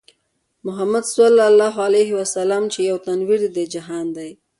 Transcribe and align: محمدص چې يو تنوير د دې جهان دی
محمدص 0.65 1.07
چې 2.73 2.81
يو 2.89 2.97
تنوير 3.05 3.39
د 3.43 3.45
دې 3.57 3.65
جهان 3.73 4.07
دی 4.17 4.29